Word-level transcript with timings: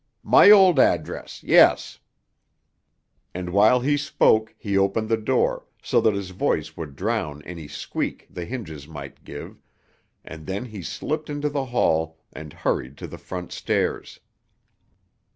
My 0.23 0.49
old 0.49 0.79
address—yes!" 0.79 1.99
And 3.35 3.51
while 3.51 3.81
he 3.81 3.97
spoke 3.97 4.55
he 4.57 4.75
opened 4.75 5.09
the 5.09 5.15
door, 5.15 5.67
so 5.83 6.01
that 6.01 6.15
his 6.15 6.31
voice 6.31 6.75
would 6.75 6.95
drown 6.95 7.43
any 7.43 7.67
squeak 7.67 8.25
the 8.27 8.45
hinges 8.45 8.87
might 8.87 9.23
give; 9.23 9.61
and 10.25 10.47
then 10.47 10.65
he 10.65 10.81
slipped 10.81 11.29
into 11.29 11.49
the 11.49 11.65
hall 11.65 12.17
and 12.33 12.51
hurried 12.51 12.97
to 12.97 13.05
the 13.05 13.19
front 13.19 13.51
stairs. 13.51 14.19